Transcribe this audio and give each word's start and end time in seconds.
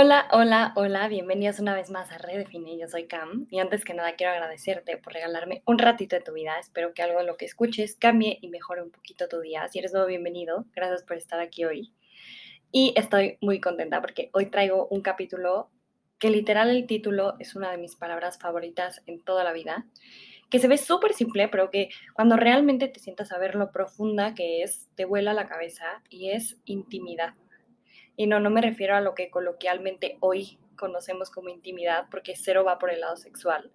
Hola, 0.00 0.28
hola, 0.30 0.74
hola, 0.76 1.08
bienvenidos 1.08 1.58
una 1.58 1.74
vez 1.74 1.90
más 1.90 2.12
a 2.12 2.18
Redefine, 2.18 2.78
yo 2.78 2.86
soy 2.86 3.08
Cam 3.08 3.48
y 3.50 3.58
antes 3.58 3.84
que 3.84 3.94
nada 3.94 4.14
quiero 4.14 4.32
agradecerte 4.32 4.96
por 4.96 5.12
regalarme 5.12 5.60
un 5.66 5.76
ratito 5.76 6.14
de 6.14 6.22
tu 6.22 6.32
vida, 6.32 6.56
espero 6.60 6.94
que 6.94 7.02
algo 7.02 7.18
de 7.18 7.26
lo 7.26 7.36
que 7.36 7.46
escuches 7.46 7.96
cambie 7.96 8.38
y 8.40 8.46
mejore 8.46 8.80
un 8.80 8.92
poquito 8.92 9.26
tu 9.26 9.40
día, 9.40 9.66
si 9.66 9.80
eres 9.80 9.92
nuevo 9.92 10.06
bienvenido, 10.06 10.66
gracias 10.72 11.02
por 11.02 11.16
estar 11.16 11.40
aquí 11.40 11.64
hoy 11.64 11.92
y 12.70 12.94
estoy 12.94 13.38
muy 13.40 13.60
contenta 13.60 14.00
porque 14.00 14.30
hoy 14.34 14.46
traigo 14.46 14.86
un 14.86 15.00
capítulo 15.00 15.68
que 16.20 16.30
literal 16.30 16.70
el 16.70 16.86
título 16.86 17.34
es 17.40 17.56
una 17.56 17.72
de 17.72 17.78
mis 17.78 17.96
palabras 17.96 18.38
favoritas 18.38 19.02
en 19.06 19.20
toda 19.20 19.42
la 19.42 19.52
vida, 19.52 19.84
que 20.48 20.60
se 20.60 20.68
ve 20.68 20.78
súper 20.78 21.12
simple, 21.12 21.48
pero 21.48 21.72
que 21.72 21.88
cuando 22.14 22.36
realmente 22.36 22.86
te 22.86 23.00
sientas 23.00 23.32
a 23.32 23.38
ver 23.38 23.56
lo 23.56 23.72
profunda 23.72 24.36
que 24.36 24.62
es, 24.62 24.88
te 24.94 25.06
vuela 25.06 25.34
la 25.34 25.48
cabeza 25.48 26.04
y 26.08 26.30
es 26.30 26.56
intimidad. 26.66 27.34
Y 28.18 28.26
no, 28.26 28.40
no 28.40 28.50
me 28.50 28.60
refiero 28.60 28.96
a 28.96 29.00
lo 29.00 29.14
que 29.14 29.30
coloquialmente 29.30 30.16
hoy 30.18 30.58
conocemos 30.74 31.30
como 31.30 31.50
intimidad, 31.50 32.06
porque 32.10 32.34
cero 32.34 32.64
va 32.64 32.80
por 32.80 32.90
el 32.90 32.98
lado 32.98 33.16
sexual. 33.16 33.70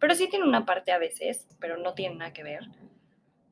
Pero 0.00 0.16
sí 0.16 0.28
tiene 0.28 0.44
una 0.44 0.66
parte 0.66 0.90
a 0.90 0.98
veces, 0.98 1.46
pero 1.60 1.76
no 1.76 1.94
tiene 1.94 2.16
nada 2.16 2.32
que 2.32 2.42
ver. 2.42 2.64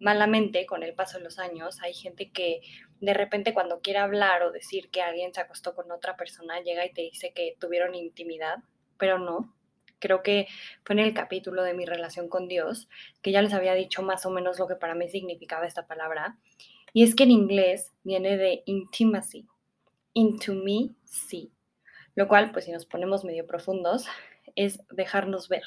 Malamente, 0.00 0.66
con 0.66 0.82
el 0.82 0.92
paso 0.92 1.18
de 1.18 1.24
los 1.24 1.38
años, 1.38 1.80
hay 1.82 1.94
gente 1.94 2.32
que 2.32 2.62
de 3.00 3.14
repente 3.14 3.54
cuando 3.54 3.80
quiere 3.80 4.00
hablar 4.00 4.42
o 4.42 4.50
decir 4.50 4.90
que 4.90 5.02
alguien 5.02 5.32
se 5.32 5.40
acostó 5.40 5.76
con 5.76 5.92
otra 5.92 6.16
persona, 6.16 6.60
llega 6.60 6.84
y 6.84 6.92
te 6.92 7.02
dice 7.02 7.32
que 7.32 7.54
tuvieron 7.60 7.94
intimidad, 7.94 8.56
pero 8.98 9.20
no. 9.20 9.54
Creo 10.00 10.24
que 10.24 10.48
fue 10.84 10.94
en 10.94 10.98
el 10.98 11.14
capítulo 11.14 11.62
de 11.62 11.74
mi 11.74 11.86
relación 11.86 12.28
con 12.28 12.48
Dios 12.48 12.88
que 13.22 13.30
ya 13.30 13.40
les 13.40 13.54
había 13.54 13.74
dicho 13.74 14.02
más 14.02 14.26
o 14.26 14.30
menos 14.30 14.58
lo 14.58 14.66
que 14.66 14.74
para 14.74 14.96
mí 14.96 15.08
significaba 15.08 15.64
esta 15.64 15.86
palabra. 15.86 16.38
Y 16.92 17.04
es 17.04 17.14
que 17.14 17.22
en 17.22 17.30
inglés 17.30 17.94
viene 18.02 18.36
de 18.36 18.64
intimacy, 18.66 19.46
into 20.14 20.54
me, 20.54 20.94
sí. 21.04 21.52
Lo 22.14 22.28
cual, 22.28 22.52
pues 22.52 22.64
si 22.64 22.72
nos 22.72 22.86
ponemos 22.86 23.24
medio 23.24 23.46
profundos, 23.46 24.06
es 24.56 24.80
dejarnos 24.90 25.48
ver. 25.48 25.64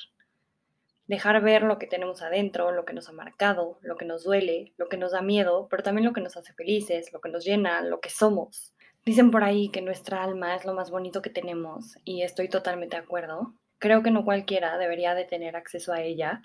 Dejar 1.06 1.42
ver 1.42 1.64
lo 1.64 1.78
que 1.78 1.88
tenemos 1.88 2.22
adentro, 2.22 2.72
lo 2.72 2.84
que 2.86 2.94
nos 2.94 3.08
ha 3.08 3.14
marcado, 3.14 3.80
lo 3.82 3.96
que 3.96 4.06
nos 4.06 4.24
duele, 4.24 4.74
lo 4.78 4.90
que 4.90 4.98
nos 4.98 5.12
da 5.12 5.22
miedo, 5.22 5.68
pero 5.70 5.84
también 5.84 6.06
lo 6.06 6.14
que 6.14 6.22
nos 6.22 6.36
hace 6.36 6.54
felices, 6.54 7.14
lo 7.14 7.22
que 7.22 7.30
nos 7.30 7.46
llena, 7.46 7.82
lo 7.82 8.02
que 8.02 8.10
somos. 8.10 8.74
Dicen 9.06 9.32
por 9.32 9.44
ahí 9.44 9.70
que 9.70 9.82
nuestra 9.82 10.22
alma 10.24 10.56
es 10.56 10.66
lo 10.66 10.74
más 10.74 10.92
bonito 10.92 11.22
que 11.22 11.30
tenemos 11.30 11.98
y 12.04 12.24
estoy 12.24 12.50
totalmente 12.50 12.98
de 12.98 13.04
acuerdo. 13.04 13.54
Creo 13.80 14.04
que 14.04 14.12
no 14.12 14.26
cualquiera 14.26 14.78
debería 14.78 15.16
de 15.16 15.24
tener 15.24 15.56
acceso 15.56 15.94
a 15.94 16.02
ella, 16.02 16.42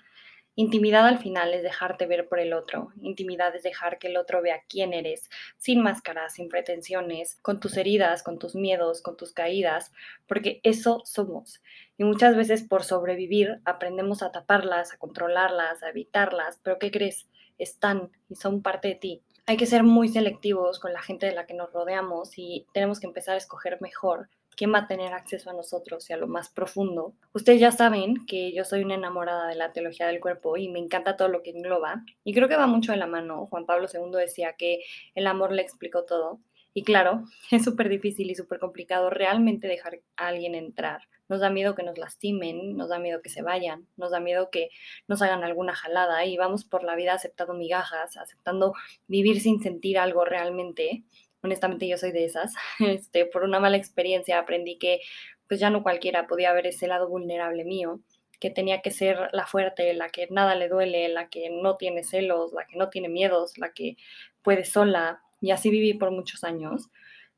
Intimidad 0.55 1.07
al 1.07 1.17
final 1.17 1.51
es 1.55 1.63
dejarte 1.63 2.05
ver 2.05 2.27
por 2.27 2.39
el 2.39 2.53
otro. 2.53 2.91
Intimidad 3.01 3.55
es 3.55 3.63
dejar 3.63 3.97
que 3.97 4.07
el 4.07 4.17
otro 4.17 4.39
vea 4.43 4.61
quién 4.69 4.93
eres, 4.93 5.31
sin 5.57 5.81
máscaras, 5.81 6.35
sin 6.35 6.47
pretensiones, 6.47 7.39
con 7.41 7.59
tus 7.59 7.75
heridas, 7.75 8.21
con 8.21 8.37
tus 8.37 8.53
miedos, 8.53 9.01
con 9.01 9.17
tus 9.17 9.33
caídas, 9.33 9.91
porque 10.27 10.59
eso 10.61 11.01
somos. 11.05 11.63
Y 11.97 12.03
muchas 12.03 12.35
veces 12.35 12.61
por 12.61 12.83
sobrevivir 12.83 13.61
aprendemos 13.65 14.21
a 14.21 14.31
taparlas, 14.31 14.93
a 14.93 14.97
controlarlas, 14.97 15.81
a 15.81 15.89
evitarlas, 15.89 16.59
pero 16.61 16.77
¿qué 16.77 16.91
crees? 16.91 17.27
Están 17.57 18.11
y 18.29 18.35
son 18.35 18.61
parte 18.61 18.89
de 18.89 18.95
ti. 18.95 19.23
Hay 19.47 19.57
que 19.57 19.65
ser 19.65 19.81
muy 19.81 20.07
selectivos 20.07 20.79
con 20.79 20.93
la 20.93 21.01
gente 21.01 21.25
de 21.25 21.33
la 21.33 21.47
que 21.47 21.55
nos 21.55 21.73
rodeamos 21.73 22.37
y 22.37 22.67
tenemos 22.73 22.99
que 22.99 23.07
empezar 23.07 23.33
a 23.33 23.39
escoger 23.39 23.81
mejor 23.81 24.29
quién 24.55 24.73
va 24.73 24.79
a 24.79 24.87
tener 24.87 25.13
acceso 25.13 25.49
a 25.49 25.53
nosotros 25.53 26.09
y 26.09 26.13
a 26.13 26.17
lo 26.17 26.27
más 26.27 26.49
profundo. 26.49 27.13
Ustedes 27.33 27.59
ya 27.59 27.71
saben 27.71 28.25
que 28.25 28.53
yo 28.53 28.63
soy 28.63 28.83
una 28.83 28.95
enamorada 28.95 29.47
de 29.47 29.55
la 29.55 29.71
teología 29.71 30.07
del 30.07 30.19
cuerpo 30.19 30.57
y 30.57 30.69
me 30.69 30.79
encanta 30.79 31.17
todo 31.17 31.27
lo 31.27 31.43
que 31.43 31.51
engloba. 31.51 32.03
Y 32.23 32.33
creo 32.33 32.47
que 32.47 32.55
va 32.55 32.67
mucho 32.67 32.91
de 32.91 32.97
la 32.97 33.07
mano. 33.07 33.47
Juan 33.47 33.65
Pablo 33.65 33.87
II 33.91 34.17
decía 34.17 34.53
que 34.57 34.83
el 35.15 35.27
amor 35.27 35.51
le 35.51 35.61
explicó 35.61 36.03
todo. 36.05 36.39
Y 36.73 36.83
claro, 36.83 37.23
es 37.51 37.63
súper 37.63 37.89
difícil 37.89 38.31
y 38.31 38.35
súper 38.35 38.59
complicado 38.59 39.09
realmente 39.09 39.67
dejar 39.67 39.99
a 40.17 40.27
alguien 40.27 40.55
entrar. 40.55 41.01
Nos 41.29 41.39
da 41.39 41.49
miedo 41.49 41.73
que 41.73 41.83
nos 41.83 41.97
lastimen, 41.97 42.75
nos 42.75 42.89
da 42.89 42.99
miedo 42.99 43.21
que 43.21 43.29
se 43.29 43.41
vayan, 43.41 43.87
nos 43.95 44.11
da 44.11 44.19
miedo 44.19 44.49
que 44.51 44.69
nos 45.07 45.21
hagan 45.21 45.43
alguna 45.43 45.73
jalada 45.73 46.25
y 46.25 46.37
vamos 46.37 46.65
por 46.65 46.83
la 46.83 46.95
vida 46.95 47.13
aceptando 47.13 47.53
migajas, 47.53 48.17
aceptando 48.17 48.73
vivir 49.07 49.39
sin 49.39 49.61
sentir 49.61 49.97
algo 49.97 50.25
realmente 50.25 51.03
honestamente 51.43 51.87
yo 51.87 51.97
soy 51.97 52.11
de 52.11 52.25
esas, 52.25 52.53
este, 52.79 53.25
por 53.25 53.43
una 53.43 53.59
mala 53.59 53.77
experiencia 53.77 54.39
aprendí 54.39 54.77
que 54.77 55.01
pues 55.47 55.59
ya 55.59 55.69
no 55.69 55.83
cualquiera 55.83 56.25
podía 56.25 56.53
ver 56.53 56.67
ese 56.67 56.87
lado 56.87 57.07
vulnerable 57.07 57.65
mío, 57.65 57.99
que 58.39 58.49
tenía 58.49 58.81
que 58.81 58.91
ser 58.91 59.29
la 59.33 59.45
fuerte, 59.45 59.93
la 59.93 60.09
que 60.09 60.27
nada 60.31 60.55
le 60.55 60.69
duele, 60.69 61.07
la 61.09 61.29
que 61.29 61.49
no 61.49 61.77
tiene 61.77 62.03
celos, 62.03 62.53
la 62.53 62.65
que 62.65 62.77
no 62.77 62.89
tiene 62.89 63.09
miedos, 63.09 63.57
la 63.57 63.71
que 63.73 63.97
puede 64.41 64.65
sola, 64.65 65.21
y 65.41 65.51
así 65.51 65.69
viví 65.69 65.93
por 65.93 66.11
muchos 66.11 66.43
años 66.43 66.89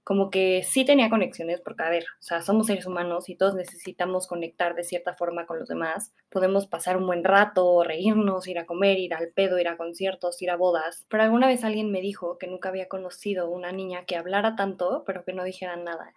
como 0.06 0.30
que 0.30 0.62
sí 0.62 0.86
tenía 0.86 1.10
conexiones, 1.10 1.62
porque 1.62 1.82
a 1.82 1.90
ver, 1.90 2.04
o 2.04 2.22
sea, 2.22 2.44
somos 2.44 2.68
seres 2.68 2.86
humanos 2.86 3.28
y 3.28 3.36
todos 3.36 3.56
necesitamos 3.56 4.28
conectar 4.28 4.76
de 4.76 4.84
cierta 4.84 5.16
forma 5.16 5.48
con 5.48 5.58
los 5.58 5.68
demás. 5.68 6.14
Podemos 6.30 6.68
pasar 6.68 6.98
un 6.98 7.08
buen 7.08 7.24
rato, 7.24 7.84
reírnos, 7.84 8.48
ir 8.48 8.60
a 8.60 8.68
comer, 8.68 9.00
ir 9.00 9.16
al 9.16 9.30
pedo, 9.30 9.58
ir 9.58 9.68
a 9.68 9.78
conciertos, 9.78 10.40
ir 10.44 10.52
a 10.52 10.58
bodas. 10.58 11.08
Pero 11.10 11.24
alguna 11.24 11.48
vez 11.48 11.64
alguien 11.64 11.92
me 11.92 12.02
dijo 12.02 12.38
que 12.38 12.46
nunca 12.46 12.70
había 12.70 12.88
conocido 12.88 13.50
una 13.50 13.72
niña 13.72 14.06
que 14.06 14.16
hablara 14.16 14.56
tanto, 14.56 15.04
pero 15.08 15.26
que 15.26 15.34
no 15.34 15.44
dijera 15.44 15.76
nada. 15.76 16.14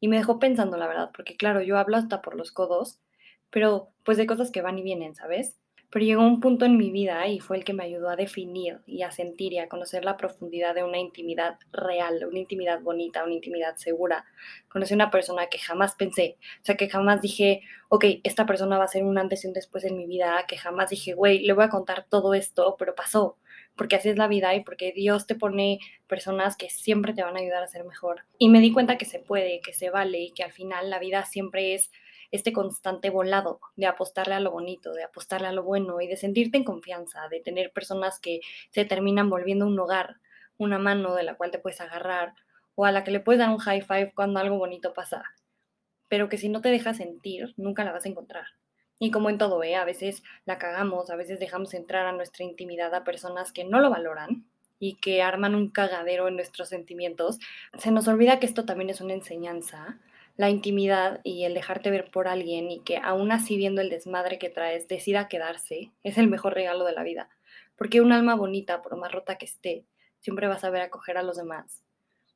Y 0.00 0.08
me 0.08 0.16
dejó 0.16 0.40
pensando, 0.40 0.76
la 0.76 0.88
verdad, 0.88 1.12
porque 1.14 1.36
claro, 1.36 1.62
yo 1.62 1.78
hablo 1.78 1.98
hasta 1.98 2.22
por 2.22 2.34
los 2.34 2.50
codos, 2.50 2.98
pero 3.50 3.92
pues 4.04 4.18
de 4.18 4.26
cosas 4.26 4.50
que 4.50 4.60
van 4.60 4.76
y 4.76 4.82
vienen, 4.82 5.14
¿sabes? 5.14 5.59
Pero 5.90 6.04
llegó 6.04 6.22
un 6.22 6.40
punto 6.40 6.64
en 6.64 6.76
mi 6.76 6.90
vida 6.90 7.26
y 7.26 7.40
fue 7.40 7.56
el 7.56 7.64
que 7.64 7.72
me 7.72 7.84
ayudó 7.84 8.10
a 8.10 8.16
definir 8.16 8.78
y 8.86 9.02
a 9.02 9.10
sentir 9.10 9.52
y 9.52 9.58
a 9.58 9.68
conocer 9.68 10.04
la 10.04 10.16
profundidad 10.16 10.74
de 10.74 10.84
una 10.84 10.98
intimidad 10.98 11.58
real, 11.72 12.24
una 12.28 12.38
intimidad 12.38 12.80
bonita, 12.80 13.24
una 13.24 13.34
intimidad 13.34 13.76
segura. 13.76 14.24
Conocí 14.68 14.94
una 14.94 15.10
persona 15.10 15.48
que 15.48 15.58
jamás 15.58 15.96
pensé, 15.96 16.36
o 16.62 16.64
sea, 16.64 16.76
que 16.76 16.88
jamás 16.88 17.20
dije, 17.20 17.62
ok, 17.88 18.04
esta 18.22 18.46
persona 18.46 18.78
va 18.78 18.84
a 18.84 18.88
ser 18.88 19.02
un 19.02 19.18
antes 19.18 19.44
y 19.44 19.48
un 19.48 19.52
después 19.52 19.84
en 19.84 19.96
mi 19.96 20.06
vida, 20.06 20.44
que 20.46 20.56
jamás 20.56 20.90
dije, 20.90 21.14
güey, 21.14 21.40
le 21.40 21.52
voy 21.52 21.64
a 21.64 21.70
contar 21.70 22.06
todo 22.08 22.34
esto, 22.34 22.76
pero 22.78 22.94
pasó, 22.94 23.36
porque 23.74 23.96
así 23.96 24.10
es 24.10 24.16
la 24.16 24.28
vida 24.28 24.54
y 24.54 24.62
porque 24.62 24.92
Dios 24.92 25.26
te 25.26 25.34
pone 25.34 25.80
personas 26.06 26.56
que 26.56 26.70
siempre 26.70 27.14
te 27.14 27.24
van 27.24 27.36
a 27.36 27.40
ayudar 27.40 27.64
a 27.64 27.66
ser 27.66 27.84
mejor. 27.84 28.26
Y 28.38 28.48
me 28.48 28.60
di 28.60 28.72
cuenta 28.72 28.96
que 28.96 29.06
se 29.06 29.18
puede, 29.18 29.60
que 29.60 29.72
se 29.72 29.90
vale 29.90 30.20
y 30.20 30.30
que 30.32 30.44
al 30.44 30.52
final 30.52 30.88
la 30.88 31.00
vida 31.00 31.24
siempre 31.24 31.74
es 31.74 31.90
este 32.30 32.52
constante 32.52 33.10
volado 33.10 33.60
de 33.76 33.86
apostarle 33.86 34.34
a 34.34 34.40
lo 34.40 34.50
bonito, 34.50 34.92
de 34.92 35.04
apostarle 35.04 35.48
a 35.48 35.52
lo 35.52 35.62
bueno 35.62 36.00
y 36.00 36.06
de 36.06 36.16
sentirte 36.16 36.58
en 36.58 36.64
confianza, 36.64 37.28
de 37.28 37.40
tener 37.40 37.72
personas 37.72 38.20
que 38.20 38.40
se 38.70 38.84
terminan 38.84 39.30
volviendo 39.30 39.66
un 39.66 39.78
hogar, 39.78 40.16
una 40.58 40.78
mano 40.78 41.14
de 41.14 41.22
la 41.22 41.34
cual 41.34 41.50
te 41.50 41.58
puedes 41.58 41.80
agarrar 41.80 42.34
o 42.74 42.84
a 42.84 42.92
la 42.92 43.04
que 43.04 43.10
le 43.10 43.20
puedes 43.20 43.38
dar 43.38 43.50
un 43.50 43.58
high 43.58 43.82
five 43.82 44.12
cuando 44.14 44.40
algo 44.40 44.58
bonito 44.58 44.94
pasa, 44.94 45.24
pero 46.08 46.28
que 46.28 46.38
si 46.38 46.48
no 46.48 46.60
te 46.60 46.70
dejas 46.70 46.96
sentir, 46.96 47.54
nunca 47.56 47.84
la 47.84 47.92
vas 47.92 48.04
a 48.04 48.08
encontrar. 48.08 48.46
Y 48.98 49.10
como 49.10 49.30
en 49.30 49.38
todo, 49.38 49.62
¿eh? 49.62 49.76
a 49.76 49.84
veces 49.84 50.22
la 50.44 50.58
cagamos, 50.58 51.08
a 51.10 51.16
veces 51.16 51.40
dejamos 51.40 51.72
entrar 51.72 52.06
a 52.06 52.12
nuestra 52.12 52.44
intimidad 52.44 52.94
a 52.94 53.02
personas 53.02 53.50
que 53.50 53.64
no 53.64 53.80
lo 53.80 53.88
valoran 53.88 54.44
y 54.78 54.96
que 54.96 55.22
arman 55.22 55.54
un 55.54 55.70
cagadero 55.70 56.28
en 56.28 56.36
nuestros 56.36 56.68
sentimientos. 56.68 57.38
Se 57.78 57.90
nos 57.90 58.08
olvida 58.08 58.38
que 58.38 58.46
esto 58.46 58.66
también 58.66 58.90
es 58.90 59.00
una 59.00 59.14
enseñanza 59.14 59.98
la 60.40 60.48
intimidad 60.48 61.20
y 61.22 61.44
el 61.44 61.52
dejarte 61.52 61.90
ver 61.90 62.10
por 62.10 62.26
alguien 62.26 62.70
y 62.70 62.80
que 62.80 62.96
aún 62.96 63.30
así 63.30 63.58
viendo 63.58 63.82
el 63.82 63.90
desmadre 63.90 64.38
que 64.38 64.48
traes 64.48 64.88
decida 64.88 65.28
quedarse, 65.28 65.90
es 66.02 66.16
el 66.16 66.28
mejor 66.28 66.54
regalo 66.54 66.86
de 66.86 66.94
la 66.94 67.02
vida. 67.02 67.28
Porque 67.76 68.00
un 68.00 68.10
alma 68.10 68.36
bonita, 68.36 68.80
por 68.80 68.96
más 68.96 69.12
rota 69.12 69.36
que 69.36 69.44
esté, 69.44 69.84
siempre 70.20 70.48
va 70.48 70.54
a 70.54 70.58
saber 70.58 70.80
acoger 70.80 71.18
a 71.18 71.22
los 71.22 71.36
demás. 71.36 71.82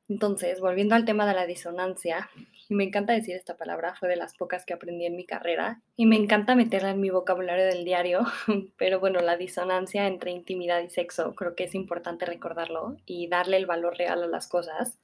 Entonces, 0.07 0.59
volviendo 0.59 0.93
al 0.93 1.05
tema 1.05 1.25
de 1.25 1.33
la 1.33 1.47
disonancia, 1.47 2.29
y 2.69 2.75
me 2.75 2.83
encanta 2.83 3.13
decir 3.13 3.35
esta 3.35 3.57
palabra, 3.57 3.95
fue 3.95 4.07
de 4.07 4.17
las 4.17 4.35
pocas 4.35 4.67
que 4.67 4.75
aprendí 4.75 5.07
en 5.07 5.15
mi 5.15 5.25
carrera, 5.25 5.81
y 5.95 6.05
me 6.05 6.15
encanta 6.15 6.53
meterla 6.53 6.91
en 6.91 7.01
mi 7.01 7.09
vocabulario 7.09 7.65
del 7.65 7.85
diario, 7.85 8.23
pero 8.77 8.99
bueno, 8.99 9.19
la 9.21 9.35
disonancia 9.35 10.05
entre 10.05 10.29
intimidad 10.29 10.79
y 10.83 10.91
sexo, 10.91 11.33
creo 11.33 11.55
que 11.55 11.63
es 11.63 11.73
importante 11.73 12.27
recordarlo 12.27 12.97
y 13.07 13.29
darle 13.29 13.57
el 13.57 13.65
valor 13.65 13.97
real 13.97 14.21
a 14.21 14.27
las 14.27 14.47
cosas 14.47 14.99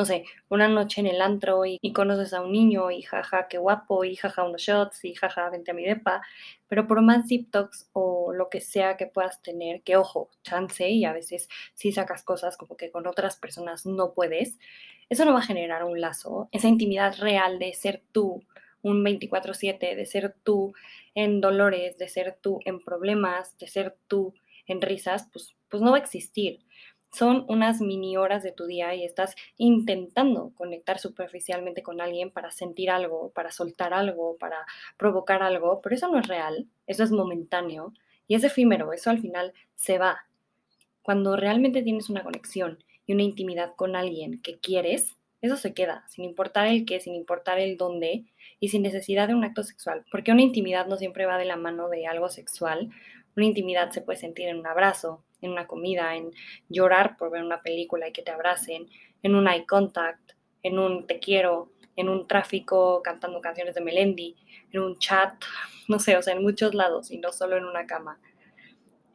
no 0.00 0.06
sé, 0.06 0.24
una 0.48 0.66
noche 0.66 1.02
en 1.02 1.08
el 1.08 1.20
antro 1.20 1.66
y, 1.66 1.78
conoces 1.92 2.32
a 2.32 2.40
un 2.40 2.52
niño 2.52 2.90
y 2.90 3.02
jaja, 3.02 3.48
qué 3.48 3.58
guapo, 3.58 4.02
y 4.02 4.16
jaja, 4.16 4.44
unos 4.44 4.62
shots, 4.62 5.04
y 5.04 5.14
jaja, 5.14 5.50
vente 5.50 5.72
a 5.72 5.74
mi 5.74 5.84
depa, 5.84 6.22
pero 6.68 6.86
por 6.86 7.02
más 7.02 7.28
deep 7.28 7.50
talks 7.50 7.90
o 7.92 8.32
lo 8.32 8.48
que 8.48 8.62
sea 8.62 8.96
que 8.96 9.06
puedas 9.06 9.42
tener, 9.42 9.82
que 9.82 9.98
ojo, 9.98 10.30
chance, 10.42 10.88
y 10.88 11.04
a 11.04 11.12
veces 11.12 11.50
si 11.74 11.92
sacas 11.92 12.22
cosas 12.24 12.56
como 12.56 12.78
que 12.78 12.90
con 12.90 13.06
otras 13.06 13.36
personas 13.36 13.84
no 13.84 14.14
puedes, 14.14 14.58
eso 15.10 15.26
no 15.26 15.34
va 15.34 15.40
a 15.40 15.42
generar 15.42 15.84
un 15.84 16.00
lazo, 16.00 16.48
esa 16.50 16.68
intimidad 16.68 17.18
real 17.18 17.58
de 17.58 17.74
ser 17.74 18.02
tú, 18.10 18.42
un 18.80 19.04
24/7, 19.04 19.94
de 19.96 20.06
ser 20.06 20.34
tú 20.42 20.72
en 21.14 21.42
dolores, 21.42 21.98
de 21.98 22.08
ser 22.08 22.38
tú 22.40 22.60
en 22.64 22.82
problemas, 22.82 23.58
de 23.58 23.66
ser 23.66 23.98
tú 24.08 24.32
en 24.66 24.80
risas, 24.80 25.28
pues, 25.30 25.54
pues 25.68 25.82
no 25.82 25.90
va 25.90 25.98
a 25.98 26.00
existir 26.00 26.60
son 27.12 27.44
unas 27.48 27.80
mini 27.80 28.16
horas 28.16 28.42
de 28.42 28.52
tu 28.52 28.66
día 28.66 28.94
y 28.94 29.04
estás 29.04 29.34
intentando 29.56 30.52
conectar 30.54 30.98
superficialmente 30.98 31.82
con 31.82 32.00
alguien 32.00 32.30
para 32.30 32.50
sentir 32.50 32.90
algo, 32.90 33.30
para 33.30 33.50
soltar 33.50 33.92
algo, 33.92 34.36
para 34.38 34.64
provocar 34.96 35.42
algo, 35.42 35.80
pero 35.80 35.96
eso 35.96 36.08
no 36.08 36.18
es 36.18 36.28
real, 36.28 36.68
eso 36.86 37.02
es 37.02 37.10
momentáneo 37.10 37.92
y 38.28 38.36
es 38.36 38.44
efímero, 38.44 38.92
eso 38.92 39.10
al 39.10 39.20
final 39.20 39.52
se 39.74 39.98
va. 39.98 40.24
Cuando 41.02 41.36
realmente 41.36 41.82
tienes 41.82 42.10
una 42.10 42.22
conexión 42.22 42.84
y 43.06 43.14
una 43.14 43.24
intimidad 43.24 43.74
con 43.74 43.96
alguien 43.96 44.40
que 44.40 44.60
quieres, 44.60 45.16
eso 45.42 45.56
se 45.56 45.74
queda, 45.74 46.04
sin 46.08 46.24
importar 46.24 46.66
el 46.66 46.84
qué, 46.84 47.00
sin 47.00 47.14
importar 47.14 47.58
el 47.58 47.76
dónde 47.76 48.26
y 48.60 48.68
sin 48.68 48.82
necesidad 48.82 49.26
de 49.26 49.34
un 49.34 49.42
acto 49.42 49.64
sexual, 49.64 50.04
porque 50.12 50.32
una 50.32 50.42
intimidad 50.42 50.86
no 50.86 50.96
siempre 50.96 51.26
va 51.26 51.38
de 51.38 51.46
la 51.46 51.56
mano 51.56 51.88
de 51.88 52.06
algo 52.06 52.28
sexual, 52.28 52.90
una 53.36 53.46
intimidad 53.46 53.90
se 53.90 54.02
puede 54.02 54.18
sentir 54.18 54.48
en 54.48 54.58
un 54.58 54.66
abrazo, 54.66 55.24
en 55.42 55.52
una 55.52 55.66
comida, 55.66 56.16
en 56.16 56.32
llorar 56.68 57.16
por 57.16 57.30
ver 57.30 57.42
una 57.42 57.62
película 57.62 58.08
y 58.08 58.12
que 58.12 58.22
te 58.22 58.30
abracen, 58.30 58.88
en 59.22 59.34
un 59.34 59.48
eye 59.48 59.66
contact, 59.66 60.32
en 60.62 60.78
un 60.78 61.06
te 61.06 61.18
quiero, 61.18 61.72
en 61.96 62.08
un 62.08 62.26
tráfico 62.26 63.02
cantando 63.02 63.40
canciones 63.40 63.74
de 63.74 63.80
Melendi, 63.80 64.36
en 64.72 64.80
un 64.80 64.98
chat, 64.98 65.34
no 65.88 65.98
sé, 65.98 66.16
o 66.16 66.22
sea, 66.22 66.34
en 66.34 66.42
muchos 66.42 66.74
lados 66.74 67.10
y 67.10 67.18
no 67.18 67.32
solo 67.32 67.56
en 67.56 67.64
una 67.64 67.86
cama. 67.86 68.20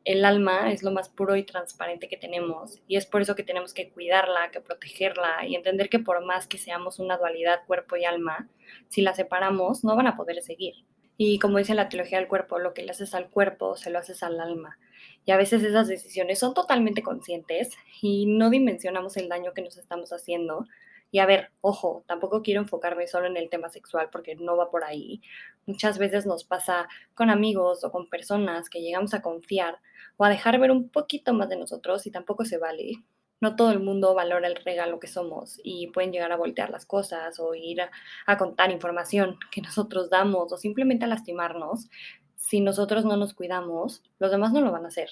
El 0.04 0.24
alma 0.24 0.72
es 0.72 0.84
lo 0.84 0.92
más 0.92 1.10
puro 1.10 1.36
y 1.36 1.44
transparente 1.44 2.08
que 2.08 2.16
tenemos 2.16 2.80
y 2.88 2.96
es 2.96 3.08
por 3.08 3.24
eso 3.24 3.36
que 3.36 3.42
tenemos 3.42 3.74
que 3.74 3.90
cuidarla, 3.90 4.52
que 4.52 4.62
protegerla 4.62 5.48
y 5.48 5.56
entender 5.56 5.90
que 5.90 5.98
por 5.98 6.24
más 6.24 6.46
que 6.46 6.60
seamos 6.60 7.00
una 7.00 7.18
dualidad 7.18 7.66
cuerpo 7.66 7.96
y 7.96 8.06
alma, 8.06 8.48
si 8.88 9.02
la 9.02 9.16
separamos 9.16 9.84
no 9.84 9.96
van 9.96 10.06
a 10.06 10.16
poder 10.16 10.44
seguir. 10.44 10.76
Y 11.18 11.40
como 11.40 11.58
dice 11.58 11.76
la 11.76 11.90
teología 11.90 12.20
del 12.20 12.28
cuerpo, 12.28 12.60
lo 12.60 12.74
que 12.74 12.84
le 12.84 12.92
haces 12.92 13.14
al 13.14 13.30
cuerpo 13.30 13.78
se 13.78 13.90
lo 13.90 14.00
haces 14.00 14.22
al 14.24 14.40
alma. 14.40 14.78
Y 15.26 15.32
a 15.32 15.38
veces 15.38 15.64
esas 15.64 15.88
decisiones 15.88 16.40
son 16.40 16.54
totalmente 16.54 17.02
conscientes 17.02 17.74
y 18.02 18.26
no 18.26 18.50
dimensionamos 18.50 19.18
el 19.18 19.30
daño 19.30 19.54
que 19.54 19.62
nos 19.62 19.78
estamos 19.78 20.12
haciendo. 20.12 20.66
Y 21.12 21.20
a 21.20 21.26
ver, 21.26 21.52
ojo, 21.62 22.04
tampoco 22.08 22.42
quiero 22.42 22.62
enfocarme 22.62 23.08
solo 23.08 23.28
en 23.28 23.38
el 23.38 23.50
tema 23.50 23.70
sexual 23.70 24.10
porque 24.12 24.36
no 24.36 24.58
va 24.58 24.70
por 24.70 24.84
ahí. 24.84 25.22
Muchas 25.66 25.98
veces 25.98 26.26
nos 26.26 26.44
pasa 26.44 26.88
con 27.14 27.30
amigos 27.30 27.84
o 27.84 27.92
con 27.92 28.10
personas 28.10 28.70
que 28.70 28.82
llegamos 28.82 29.14
a 29.14 29.22
confiar 29.22 29.80
o 30.18 30.26
a 30.26 30.30
dejar 30.30 30.60
ver 30.60 30.72
un 30.72 30.90
poquito 30.90 31.34
más 31.34 31.50
de 31.50 31.58
nosotros 31.58 32.06
y 32.06 32.12
tampoco 32.12 32.46
se 32.46 32.58
vale 32.58 33.04
no 33.42 33.56
todo 33.56 33.72
el 33.72 33.80
mundo 33.80 34.14
valora 34.14 34.48
el 34.48 34.56
regalo 34.56 35.00
que 35.00 35.08
somos 35.08 35.60
y 35.64 35.88
pueden 35.88 36.12
llegar 36.12 36.32
a 36.32 36.38
voltear 36.38 36.70
las 36.70 36.86
cosas 36.86 37.40
o 37.40 37.54
ir 37.54 37.82
a, 37.82 38.38
contar 38.38 38.72
información 38.72 39.38
que 39.52 39.62
nosotros 39.62 40.10
damos 40.10 40.52
o 40.52 40.58
simplemente 40.58 41.06
a 41.06 41.08
lastimarnos. 41.08 41.90
Si 42.36 42.62
nosotros 42.62 43.06
no 43.06 43.18
nos 43.18 43.34
cuidamos, 43.34 44.04
los 44.20 44.32
demás 44.32 44.54
no 44.54 44.62
lo 44.62 44.72
van 44.72 44.86
a 44.86 44.90
hacer. 44.90 45.10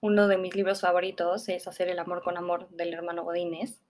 Uno 0.00 0.28
de 0.28 0.38
mis 0.38 0.54
libros 0.54 0.80
favoritos 0.80 1.48
es 1.48 1.66
Hacer 1.66 1.88
el 1.88 1.98
amor 1.98 2.22
con 2.22 2.36
amor 2.36 2.68
del 2.70 2.92
hermano 2.92 3.24
Godínez. 3.24 3.80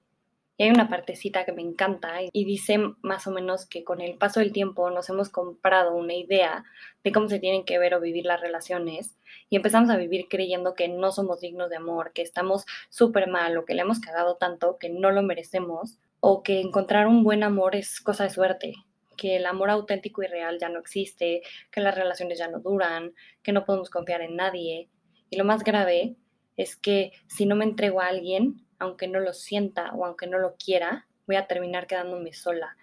Y 0.59 0.65
hay 0.65 0.71
una 0.71 0.89
partecita 0.89 1.45
que 1.45 1.53
me 1.53 1.63
encanta 1.63 2.15
y 2.33 2.45
dice 2.45 2.79
más 3.03 3.27
o 3.27 3.31
menos 3.31 3.67
que 3.67 3.85
con 3.85 4.01
el 4.01 4.17
paso 4.17 4.41
del 4.41 4.53
tiempo 4.53 4.91
nos 4.91 5.11
hemos 5.11 5.29
comprado 5.29 5.95
una 5.95 6.15
idea 6.15 6.65
de 7.05 7.13
cómo 7.13 7.29
se 7.29 7.39
tienen 7.39 7.65
que 7.65 7.79
ver 7.79 7.95
o 7.95 8.01
vivir 8.01 8.25
las 8.25 8.41
relaciones 8.41 9.19
y 9.51 9.57
empezamos 9.57 9.91
a 9.91 9.97
vivir 9.97 10.29
creyendo 10.29 10.75
que 10.75 10.89
no 10.89 11.13
somos 11.13 11.41
dignos 11.41 11.69
de 11.69 11.77
amor, 11.77 12.13
que 12.15 12.23
estamos 12.23 12.65
súper 12.89 13.29
mal 13.29 13.57
o 13.59 13.65
que 13.67 13.75
le 13.75 13.83
hemos 13.83 14.01
cagado 14.01 14.37
tanto 14.37 14.79
que 14.79 14.89
no 14.89 15.11
lo 15.11 15.23
merecemos 15.23 15.99
o 16.21 16.43
que 16.43 16.61
encontrar 16.61 17.07
un 17.07 17.23
buen 17.23 17.43
amor 17.43 17.77
es 17.77 18.01
cosa 18.01 18.25
de 18.25 18.31
suerte, 18.31 18.75
que 19.17 19.37
el 19.37 19.47
amor 19.47 19.71
auténtico 19.71 20.23
y 20.23 20.27
real 20.27 20.59
ya 20.59 20.69
no 20.69 20.81
existe, 20.81 21.43
que 21.71 21.81
las 21.81 21.95
relaciones 21.95 22.39
ya 22.39 22.49
no 22.49 22.61
duran, 22.61 23.13
que 23.43 23.53
no 23.53 23.65
podemos 23.65 23.91
confiar 23.91 24.23
en 24.23 24.37
nadie. 24.37 24.89
Y 25.31 25.37
lo 25.37 25.45
más 25.45 25.63
grave 25.63 26.17
es 26.57 26.77
que 26.77 27.13
si 27.27 27.47
no 27.47 27.57
me 27.57 27.65
entrego 27.65 28.01
a 28.01 28.09
alguien, 28.09 28.66
aunque 28.79 29.09
no 29.09 29.21
lo 29.21 29.33
sienta 29.33 29.93
o 29.95 30.05
aunque 30.05 30.27
no 30.27 30.39
lo 30.39 30.57
quiera, 30.57 31.07
voy 31.27 31.37
a 31.37 31.47
terminar 31.47 31.87
quedándome 31.87 32.33
sola. 32.33 32.77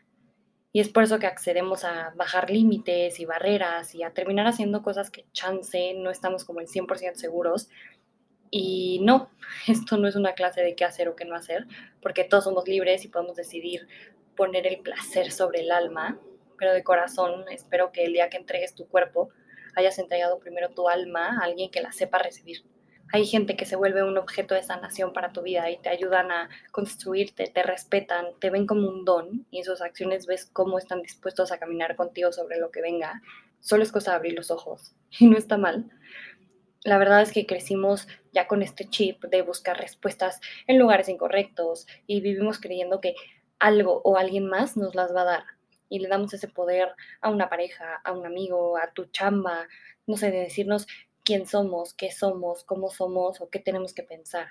Y 0.72 0.80
es 0.80 0.90
por 0.90 1.04
eso 1.04 1.19
que 1.19 1.28
accedemos 1.28 1.84
a 1.84 2.13
bajar 2.16 2.50
límites 2.50 3.19
y 3.19 3.25
barreras 3.25 3.94
y 3.94 4.01
a 4.01 4.12
terminar 4.12 4.48
haciendo 4.48 4.81
cosas 4.81 5.12
que 5.12 5.25
chance 5.31 5.94
no 5.95 6.10
estamos 6.10 6.45
como 6.45 6.62
el 6.62 6.68
100% 6.68 7.13
seguros. 7.13 7.69
Y 8.50 9.00
no, 9.04 9.30
esto 9.68 9.98
no 9.98 10.07
es 10.07 10.16
una 10.16 10.34
clase 10.34 10.62
de 10.62 10.75
qué 10.75 10.84
hacer 10.84 11.07
o 11.07 11.16
qué 11.16 11.25
no 11.25 11.36
hacer, 11.36 11.68
porque 12.01 12.24
todos 12.24 12.46
somos 12.46 12.68
libres 12.68 13.06
y 13.06 13.07
podemos 13.07 13.36
decidir 13.36 13.88
poner 14.36 14.66
el 14.66 14.80
placer 14.80 15.31
sobre 15.31 15.62
el 15.62 15.72
alma, 15.72 16.19
pero 16.57 16.74
de 16.74 16.84
corazón 16.84 17.46
espero 17.51 17.92
que 17.92 18.06
el 18.06 18.13
día 18.13 18.30
que 18.30 18.38
entregues 18.38 18.74
tu 18.74 18.88
cuerpo 18.88 19.30
hayas 19.75 20.00
entregado 20.00 20.39
primero 20.39 20.69
tu 20.69 20.89
alma 20.89 21.38
a 21.39 21.44
alguien 21.44 21.69
que 21.69 21.81
la 21.81 21.92
sepa 21.92 22.18
recibir 22.18 22.63
hay 23.13 23.27
gente 23.27 23.56
que 23.56 23.68
se 23.68 23.75
vuelve 23.75 24.04
un 24.04 24.18
objeto 24.18 24.56
de 24.56 24.63
sanación 24.63 25.13
para 25.13 25.31
tu 25.31 25.44
vida 25.44 25.69
y 25.69 25.77
te 25.77 25.89
ayudan 25.89 26.31
a 26.31 26.50
construirte, 26.71 27.45
te 27.45 27.62
respetan, 27.62 28.25
te 28.39 28.50
ven 28.50 28.65
como 28.65 28.89
un 28.89 29.06
don 29.06 29.45
y 29.51 29.60
en 29.60 29.65
sus 29.65 29.81
acciones 29.81 30.25
ves 30.25 30.50
cómo 30.51 30.80
están 30.80 31.04
dispuestos 31.04 31.51
a 31.51 31.60
caminar 31.60 31.95
contigo 31.95 32.31
sobre 32.31 32.57
lo 32.57 32.71
que 32.71 32.81
venga. 32.81 33.21
Solo 33.60 33.83
es 33.83 33.92
cosa 33.92 34.12
de 34.12 34.18
abrir 34.18 34.33
los 34.33 34.50
ojos 34.50 34.95
y 35.19 35.27
no 35.27 35.38
está 35.38 35.60
mal. 35.60 35.92
La 36.86 36.98
verdad 36.98 37.21
es 37.21 37.31
que 37.31 37.45
crecimos 37.45 38.07
ya 38.31 38.48
con 38.48 38.63
este 38.63 38.89
chip 38.89 39.24
de 39.25 39.44
buscar 39.44 39.77
respuestas 39.77 40.42
en 40.65 40.80
lugares 40.80 41.07
incorrectos 41.07 41.86
y 42.07 42.19
vivimos 42.19 42.60
creyendo 42.60 43.00
que 43.00 43.13
algo 43.60 44.01
o 44.04 44.18
alguien 44.18 44.48
más 44.48 44.75
nos 44.75 44.95
las 44.95 45.15
va 45.15 45.21
a 45.21 45.25
dar 45.25 45.44
y 45.88 46.00
le 46.00 46.07
damos 46.07 46.33
ese 46.33 46.48
poder 46.48 46.89
a 47.21 47.30
una 47.30 47.48
pareja, 47.48 48.01
a 48.04 48.12
un 48.12 48.25
amigo, 48.25 48.75
a 48.75 48.92
tu 48.92 49.06
chamba, 49.06 49.68
no 50.07 50.18
sé, 50.18 50.31
de 50.31 50.39
decirnos 50.39 50.88
quién 51.24 51.46
somos, 51.46 51.94
qué 51.94 52.12
somos, 52.12 52.64
cómo 52.64 52.90
somos 52.90 53.42
o 53.42 53.50
qué 53.50 53.60
tenemos 53.60 53.94
que 53.94 54.04
pensar. 54.04 54.48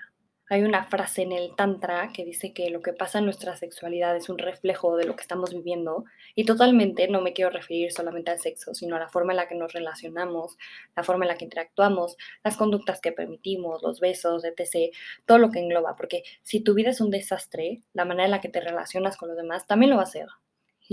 Hay 0.49 0.61
una 0.63 0.85
frase 0.85 1.21
en 1.21 1.31
el 1.31 1.55
Tantra 1.55 2.11
que 2.13 2.25
dice 2.25 2.53
que 2.53 2.69
lo 2.69 2.81
que 2.81 2.91
pasa 2.91 3.19
en 3.19 3.25
nuestra 3.25 3.55
sexualidad 3.55 4.15
es 4.17 4.27
un 4.27 4.37
reflejo 4.37 4.97
de 4.97 5.05
lo 5.05 5.15
que 5.15 5.21
estamos 5.21 5.53
viviendo 5.53 6.03
y 6.35 6.45
totalmente 6.45 7.07
no 7.07 7.21
me 7.21 7.31
quiero 7.31 7.49
referir 7.49 7.93
solamente 7.93 8.29
al 8.29 8.39
sexo, 8.39 8.73
sino 8.73 8.97
a 8.97 8.99
la 8.99 9.07
forma 9.07 9.31
en 9.31 9.37
la 9.37 9.47
que 9.47 9.55
nos 9.55 9.71
relacionamos, 9.71 10.57
la 10.95 11.03
forma 11.03 11.25
en 11.25 11.29
la 11.29 11.37
que 11.37 11.45
interactuamos, 11.45 12.17
las 12.43 12.57
conductas 12.57 12.99
que 12.99 13.13
permitimos, 13.13 13.81
los 13.81 14.01
besos, 14.01 14.43
etc., 14.43 14.93
todo 15.25 15.37
lo 15.37 15.49
que 15.49 15.59
engloba, 15.59 15.95
porque 15.95 16.23
si 16.41 16.59
tu 16.59 16.73
vida 16.73 16.89
es 16.89 16.99
un 16.99 17.09
desastre, 17.09 17.81
la 17.93 18.05
manera 18.05 18.25
en 18.25 18.31
la 18.31 18.41
que 18.41 18.49
te 18.49 18.59
relacionas 18.59 19.15
con 19.15 19.29
los 19.29 19.37
demás 19.37 19.65
también 19.65 19.91
lo 19.91 19.97
va 19.97 20.03
a 20.03 20.07
ser 20.07 20.27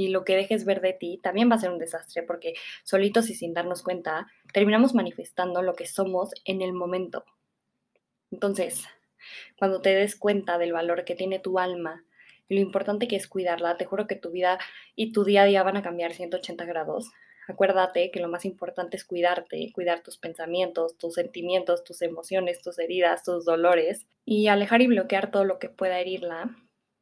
y 0.00 0.09
lo 0.09 0.25
que 0.25 0.35
dejes 0.35 0.64
ver 0.64 0.80
de 0.80 0.95
ti 0.95 1.21
también 1.23 1.50
va 1.50 1.57
a 1.57 1.61
ser 1.61 1.71
un 1.71 1.78
desastre 1.78 2.23
porque 2.23 2.54
solitos 2.85 3.28
y 3.28 3.35
sin 3.35 3.52
darnos 3.52 3.83
cuenta 3.83 4.28
terminamos 4.54 4.95
manifestando 4.95 5.61
lo 5.61 5.75
que 5.75 5.87
somos 5.87 6.30
en 6.47 6.62
el 6.62 6.73
momento. 6.73 7.25
Entonces, 8.30 8.85
cuando 9.59 9.83
te 9.83 9.95
des 9.95 10.16
cuenta 10.16 10.57
del 10.57 10.73
valor 10.73 11.04
que 11.04 11.14
tiene 11.14 11.38
tu 11.38 11.59
alma 11.59 12.02
y 12.49 12.54
lo 12.54 12.61
importante 12.61 13.09
que 13.09 13.16
es 13.16 13.28
cuidarla, 13.28 13.76
te 13.76 13.85
juro 13.85 14.07
que 14.07 14.16
tu 14.16 14.30
vida 14.30 14.59
y 14.97 15.12
tu 15.12 15.25
día 15.25 15.42
a 15.42 15.47
día 15.47 15.62
van 15.62 15.76
a 15.76 15.83
cambiar 15.83 16.14
180 16.14 16.64
grados. 16.64 17.11
Acuérdate 17.47 18.11
que 18.11 18.21
lo 18.21 18.28
más 18.28 18.47
importante 18.47 18.97
es 18.97 19.04
cuidarte, 19.04 19.71
cuidar 19.75 20.02
tus 20.02 20.16
pensamientos, 20.16 20.97
tus 20.97 21.14
sentimientos, 21.14 21.85
tus 21.85 22.00
emociones, 22.00 22.62
tus 22.62 22.78
heridas, 22.78 23.23
tus 23.23 23.45
dolores 23.45 24.07
y 24.25 24.47
alejar 24.47 24.80
y 24.80 24.87
bloquear 24.87 25.30
todo 25.30 25.45
lo 25.45 25.59
que 25.59 25.69
pueda 25.69 26.00
herirla 26.00 26.57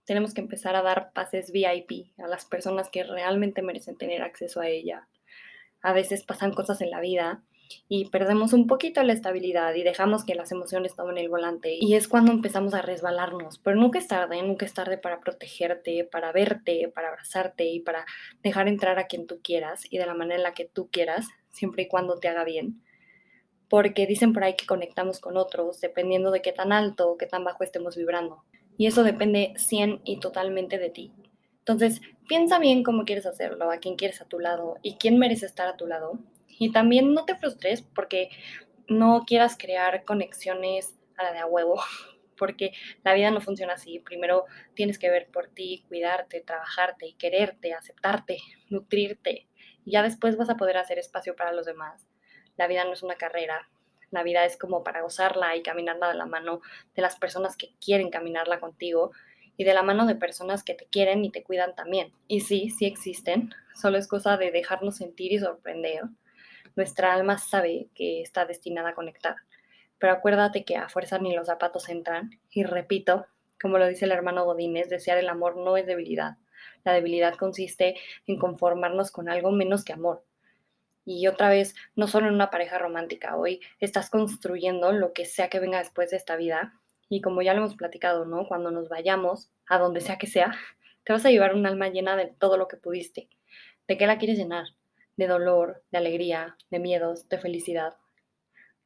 tenemos 0.09 0.33
que 0.33 0.41
empezar 0.41 0.75
a 0.75 0.81
dar 0.81 1.13
pases 1.13 1.53
VIP 1.53 2.19
a 2.19 2.27
las 2.27 2.47
personas 2.47 2.89
que 2.89 3.05
realmente 3.05 3.61
merecen 3.61 3.99
tener 3.99 4.23
acceso 4.23 4.63
a 4.63 4.67
ella. 4.67 5.07
A 5.83 5.93
veces 5.93 6.25
pasan 6.25 6.55
cosas 6.55 6.81
en 6.81 6.91
la 6.91 6.99
vida 6.99 7.43
y 7.89 8.09
perdemos 8.09 8.55
un 8.55 8.67
poquito 8.67 9.03
la 9.03 9.13
estabilidad 9.13 9.75
y 9.75 9.83
dejamos 9.83 10.25
que 10.25 10.35
las 10.35 10.51
emociones 10.51 10.97
tomen 10.97 11.19
el 11.19 11.29
volante 11.29 11.77
y 11.79 11.95
es 11.95 12.09
cuando 12.09 12.33
empezamos 12.33 12.73
a 12.73 12.81
resbalarnos, 12.81 13.59
pero 13.59 13.77
nunca 13.77 13.99
es 13.99 14.09
tarde, 14.09 14.41
nunca 14.41 14.65
es 14.65 14.73
tarde 14.73 14.97
para 14.97 15.21
protegerte, 15.21 16.09
para 16.11 16.33
verte, 16.33 16.91
para 16.95 17.09
abrazarte 17.09 17.67
y 17.67 17.81
para 17.81 18.07
dejar 18.43 18.67
entrar 18.67 18.99
a 18.99 19.09
quien 19.09 19.27
tú 19.27 19.41
quieras 19.43 19.83
y 19.91 19.99
de 19.99 20.07
la 20.07 20.15
manera 20.15 20.37
en 20.37 20.43
la 20.43 20.55
que 20.55 20.65
tú 20.65 20.89
quieras, 20.91 21.27
siempre 21.51 21.83
y 21.83 21.89
cuando 21.89 22.19
te 22.19 22.29
haga 22.29 22.45
bien. 22.45 22.83
Porque 23.69 24.07
dicen 24.07 24.33
por 24.33 24.43
ahí 24.43 24.57
que 24.57 24.65
conectamos 24.65 25.21
con 25.21 25.37
otros 25.37 25.83
dependiendo 25.83 26.31
de 26.31 26.41
qué 26.41 26.53
tan 26.53 26.73
alto 26.73 27.11
o 27.11 27.19
qué 27.19 27.27
tan 27.27 27.45
bajo 27.45 27.63
estemos 27.63 27.95
vibrando 27.95 28.43
y 28.79 28.87
eso 28.87 29.03
depende 29.03 29.53
100 29.57 30.01
y 30.05 30.21
totalmente 30.21 30.79
de 30.79 30.89
ti. 30.89 31.13
Entonces, 31.59 32.01
piensa 32.29 32.59
bien 32.59 32.85
cómo 32.85 33.05
quieres 33.05 33.27
hacerlo, 33.27 33.71
a 33.71 33.79
quién 33.79 33.97
quieres 33.97 34.23
a 34.23 34.25
tu 34.25 34.39
lado 34.39 34.79
y 34.83 34.95
quién 34.95 35.19
merece 35.19 35.45
estar 35.45 35.69
a 35.69 35.77
tu 35.77 35.87
lado. 35.87 36.19
Y 36.49 36.73
también 36.73 37.13
no 37.13 37.27
te 37.27 37.35
frustres 37.35 37.83
porque 37.83 38.31
no 38.87 39.25
quieras 39.27 39.59
crear 39.59 40.05
conexiones 40.05 40.99
a 41.17 41.25
la 41.25 41.33
de 41.33 41.41
a 41.41 41.47
huevo, 41.47 41.83
porque 42.39 42.73
la 43.05 43.13
vida 43.15 43.31
no 43.33 43.41
funciona 43.41 43.75
así. 43.75 43.99
Primero 43.99 44.47
tienes 44.75 44.99
que 44.99 45.11
ver 45.11 45.29
por 45.31 45.49
ti, 45.49 45.85
cuidarte, 45.89 46.41
trabajarte 46.41 47.07
y 47.09 47.15
quererte, 47.15 47.75
aceptarte, 47.75 48.39
nutrirte. 48.71 49.49
Y 49.85 49.91
ya 49.91 50.03
después 50.03 50.37
vas 50.37 50.51
a 50.51 50.57
poder 50.57 50.77
hacer 50.77 50.99
espacio 50.99 51.35
para 51.35 51.53
los 51.53 51.67
demás. 51.67 52.07
La 52.57 52.69
vida 52.69 52.85
no 52.85 52.93
es 52.93 53.03
una 53.03 53.17
carrera. 53.17 53.69
La 54.11 54.23
es 54.45 54.57
como 54.57 54.83
para 54.85 55.03
gozarla 55.03 55.57
y 55.57 55.63
caminarla 55.63 56.09
de 56.09 56.15
la 56.15 56.27
mano 56.27 56.61
de 56.95 57.03
las 57.03 57.17
personas 57.17 57.57
que 57.57 57.75
quieren 57.81 58.11
caminarla 58.11 58.61
contigo 58.61 59.13
y 59.57 59.65
de 59.65 59.75
la 59.75 59.83
mano 59.83 60.07
de 60.07 60.15
personas 60.15 60.63
que 60.63 60.75
te 60.75 60.87
quieren 60.87 61.25
y 61.25 61.31
te 61.31 61.43
cuidan 61.43 61.75
también. 61.75 62.13
Y 62.27 62.41
sí, 62.41 62.71
sí 62.71 62.87
existen, 62.87 63.55
solo 63.75 63.99
es 63.99 64.09
cosa 64.09 64.37
de 64.37 64.51
dejarnos 64.51 64.97
sentir 64.97 65.33
y 65.33 65.39
sorprender. 65.39 66.05
Nuestra 66.77 67.13
alma 67.13 67.39
sabe 67.39 67.89
que 67.95 68.23
está 68.23 68.47
destinada 68.47 68.91
a 68.91 68.95
conectar 68.95 69.37
pero 69.99 70.13
acuérdate 70.13 70.65
que 70.65 70.77
a 70.77 70.89
fuerza 70.89 71.19
ni 71.19 71.35
los 71.35 71.47
zapatos 71.47 71.89
entran. 71.89 72.31
Y 72.51 72.63
repito, 72.63 73.27
como 73.61 73.79
lo 73.79 73.87
dice 73.87 74.05
el 74.05 74.13
hermano 74.13 74.45
Godínez, 74.45 74.89
desear 74.89 75.19
el 75.19 75.29
amor 75.29 75.57
no 75.57 75.77
es 75.77 75.87
debilidad. 75.87 76.37
La 76.85 76.93
debilidad 76.93 77.35
consiste 77.35 77.97
en 78.27 78.39
conformarnos 78.39 79.11
con 79.11 79.29
algo 79.29 79.51
menos 79.51 79.85
que 79.85 79.93
amor. 79.93 80.25
Y 81.11 81.27
otra 81.27 81.49
vez, 81.49 81.75
no 81.97 82.07
solo 82.07 82.29
en 82.29 82.35
una 82.35 82.51
pareja 82.51 82.77
romántica, 82.77 83.35
hoy 83.35 83.63
estás 83.81 84.11
construyendo 84.11 84.93
lo 84.93 85.15
que 85.15 85.25
sea 85.25 85.49
que 85.49 85.59
venga 85.59 85.79
después 85.79 86.11
de 86.11 86.19
esta 86.19 86.37
vida. 86.37 86.75
Y 87.09 87.23
como 87.23 87.41
ya 87.41 87.55
lo 87.55 87.61
hemos 87.61 87.77
platicado, 87.77 88.27
¿no? 88.27 88.47
Cuando 88.47 88.71
nos 88.71 88.91
vayamos, 88.91 89.51
a 89.67 89.79
donde 89.79 90.03
sea 90.03 90.19
que 90.19 90.27
sea, 90.27 90.55
te 91.05 91.15
vas 91.15 91.25
a 91.25 91.31
llevar 91.31 91.55
un 91.55 91.65
alma 91.65 91.89
llena 91.89 92.15
de 92.15 92.27
todo 92.27 92.59
lo 92.59 92.69
que 92.69 92.77
pudiste. 92.77 93.31
¿De 93.87 93.97
qué 93.97 94.07
la 94.07 94.19
quieres 94.19 94.37
llenar? 94.37 94.67
De 95.17 95.27
dolor, 95.27 95.83
de 95.91 95.97
alegría, 95.97 96.59
de 96.71 96.79
miedos, 96.79 97.27
de 97.31 97.39
felicidad, 97.39 97.97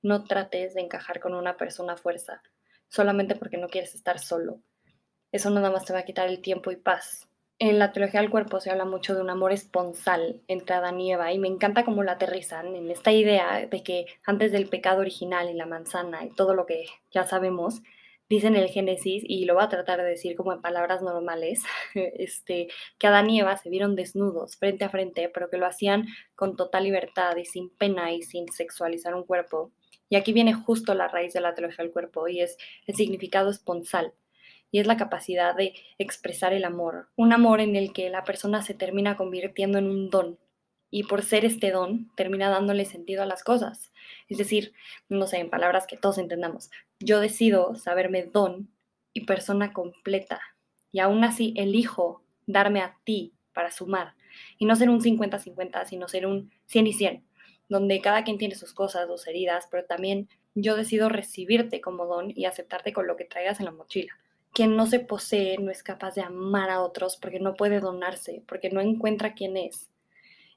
no 0.01 0.23
trates 0.23 0.75
de 0.75 0.83
encajar 0.83 1.19
con 1.19 1.35
una 1.35 1.57
persona 1.57 1.95
a 1.95 1.97
fuerza, 1.97 2.41
solamente 2.87 3.35
porque 3.35 3.59
no 3.59 3.67
quieres 3.67 3.97
estar 3.97 4.21
solo. 4.21 4.61
Eso 5.33 5.51
nada 5.51 5.73
más 5.73 5.87
te 5.87 5.93
va 5.93 5.99
a 5.99 6.05
quitar 6.05 6.29
el 6.29 6.41
tiempo 6.41 6.71
y 6.71 6.77
paz. 6.77 7.29
En 7.65 7.79
la 7.79 7.93
teología 7.93 8.21
del 8.21 8.29
cuerpo 8.29 8.59
se 8.59 8.73
habla 8.73 8.85
mucho 8.85 9.15
de 9.15 9.21
un 9.21 9.31
amor 9.31 9.53
esponsal 9.53 10.43
entre 10.49 10.75
Adán 10.75 11.01
y 11.01 11.13
Eva 11.13 11.33
y 11.33 11.39
me 11.39 11.47
encanta 11.47 11.85
cómo 11.85 12.03
lo 12.03 12.11
aterrizan 12.11 12.75
en 12.75 12.91
esta 12.91 13.13
idea 13.13 13.69
de 13.71 13.85
que 13.85 14.07
antes 14.25 14.51
del 14.51 14.69
pecado 14.69 15.01
original 15.01 15.49
y 15.49 15.55
la 15.55 15.65
manzana 15.65 16.25
y 16.25 16.31
todo 16.31 16.55
lo 16.55 16.67
que 16.67 16.87
ya 17.13 17.23
sabemos, 17.23 17.81
dicen 18.29 18.57
el 18.57 18.69
Génesis, 18.69 19.23
y 19.25 19.45
lo 19.45 19.55
voy 19.55 19.63
a 19.63 19.69
tratar 19.69 20.03
de 20.03 20.09
decir 20.09 20.35
como 20.35 20.53
en 20.53 20.61
palabras 20.61 21.03
normales, 21.03 21.63
este, 21.95 22.67
que 22.99 23.07
Adán 23.07 23.31
y 23.31 23.39
Eva 23.39 23.57
se 23.57 23.71
vieron 23.71 23.95
desnudos 23.95 24.57
frente 24.57 24.85
a 24.85 24.91
frente, 24.91 25.29
pero 25.29 25.49
que 25.49 25.57
lo 25.57 25.67
hacían 25.67 26.09
con 26.35 26.57
total 26.57 26.83
libertad 26.83 27.37
y 27.37 27.45
sin 27.45 27.71
pena 27.71 28.11
y 28.11 28.23
sin 28.23 28.49
sexualizar 28.51 29.15
un 29.15 29.23
cuerpo. 29.23 29.71
Y 30.09 30.17
aquí 30.17 30.33
viene 30.33 30.53
justo 30.53 30.95
la 30.95 31.07
raíz 31.07 31.33
de 31.33 31.41
la 31.41 31.55
teología 31.55 31.85
del 31.85 31.93
cuerpo 31.93 32.27
y 32.27 32.41
es 32.41 32.57
el 32.89 32.97
significado 32.97 33.51
esponsal. 33.51 34.15
Y 34.73 34.81
es 34.81 34.89
la 34.89 34.97
capacidad 34.97 35.55
de 35.55 35.75
expresar 35.99 36.53
el 36.53 36.65
amor. 36.65 37.09
Un 37.15 37.33
amor 37.33 37.61
en 37.61 37.77
el 37.77 37.93
que 37.93 38.11
la 38.11 38.25
persona 38.25 38.63
se 38.63 38.75
termina 38.75 39.17
convirtiendo 39.17 39.79
en 39.79 39.89
un 39.89 40.11
don. 40.11 40.39
Y 40.91 41.05
por 41.05 41.23
ser 41.23 41.45
este 41.45 41.71
don, 41.71 42.11
termina 42.17 42.51
dándole 42.51 42.85
sentido 42.85 43.23
a 43.23 43.27
las 43.27 43.45
cosas. 43.45 43.93
Es 44.29 44.39
decir, 44.39 44.73
no 45.09 45.29
sé, 45.29 45.39
en 45.39 45.49
palabras 45.49 45.87
que 45.87 45.97
todos 45.97 46.19
entendamos, 46.19 46.71
yo 46.99 47.21
decido 47.21 47.77
saberme 47.77 48.25
don 48.25 48.69
y 49.13 49.27
persona 49.27 49.73
completa. 49.73 50.41
Y 50.91 50.99
aún 50.99 51.23
así 51.23 51.55
elijo 51.57 52.25
darme 52.47 52.81
a 52.81 52.99
ti 53.05 53.35
para 53.53 53.71
sumar. 53.71 54.15
Y 54.59 54.65
no 54.65 54.75
ser 54.75 54.91
un 54.91 55.01
50-50, 55.01 55.85
sino 55.87 56.09
ser 56.09 56.27
un 56.27 56.51
100 56.67 56.87
y 56.89 56.93
100 56.95 57.25
donde 57.73 58.01
cada 58.01 58.23
quien 58.23 58.39
tiene 58.39 58.55
sus 58.55 58.73
cosas, 58.73 59.09
sus 59.09 59.27
heridas, 59.27 59.67
pero 59.71 59.85
también 59.85 60.29
yo 60.55 60.77
decido 60.77 61.09
recibirte 61.09 61.81
como 61.81 62.07
don 62.07 62.33
y 62.37 62.45
aceptarte 62.45 62.93
con 62.93 63.07
lo 63.07 63.17
que 63.17 63.25
traigas 63.25 63.59
en 63.59 63.67
la 63.67 63.73
mochila. 63.73 64.13
Quien 64.53 64.77
no 64.77 64.87
se 64.87 65.01
posee 65.01 65.57
no 65.59 65.71
es 65.71 65.83
capaz 65.83 66.15
de 66.15 66.23
amar 66.23 66.69
a 66.69 66.83
otros 66.83 67.17
porque 67.17 67.41
no 67.41 67.55
puede 67.55 67.81
donarse, 67.81 68.43
porque 68.47 68.69
no 68.71 68.81
encuentra 68.81 69.35
quién 69.35 69.57
es. 69.57 69.91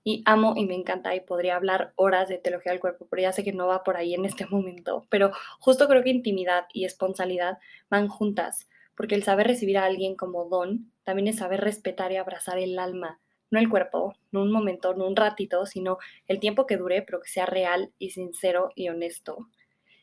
Y 0.04 0.22
amo 0.26 0.54
y 0.56 0.66
me 0.66 0.76
encanta 0.76 1.16
y 1.16 1.22
podría 1.22 1.56
hablar 1.56 1.94
horas 1.96 2.28
de 2.28 2.38
teología 2.38 2.74
del 2.74 2.82
cuerpo, 2.82 3.08
pero 3.10 3.24
ya 3.24 3.32
sé 3.32 3.44
que 3.44 3.54
no 3.54 3.68
va 3.68 3.84
por 3.84 3.98
ahí 3.98 4.14
en 4.14 4.26
este 4.26 4.46
momento. 4.52 5.06
Pero 5.10 5.32
justo 5.60 5.88
creo 5.88 6.04
que 6.04 6.10
intimidad 6.10 6.66
y 6.74 6.86
esponsalidad 6.86 7.58
van 7.90 8.08
juntas, 8.08 8.68
porque 8.96 9.16
el 9.16 9.24
saber 9.24 9.48
recibir 9.48 9.78
a 9.78 9.86
alguien 9.86 10.16
como 10.16 10.46
don 10.46 10.92
también 11.04 11.28
es 11.28 11.38
saber 11.38 11.62
respetar 11.62 12.12
y 12.12 12.18
abrazar 12.18 12.60
el 12.60 12.78
alma, 12.78 13.20
no 13.50 13.60
el 13.60 13.70
cuerpo, 13.70 14.16
no 14.32 14.42
un 14.42 14.52
momento, 14.52 14.94
no 14.94 15.08
un 15.08 15.16
ratito, 15.16 15.66
sino 15.66 15.98
el 16.28 16.40
tiempo 16.40 16.66
que 16.66 16.78
dure, 16.78 17.02
pero 17.02 17.22
que 17.22 17.30
sea 17.30 17.46
real 17.46 17.92
y 17.98 18.10
sincero 18.10 18.72
y 18.76 18.90
honesto. 18.90 19.48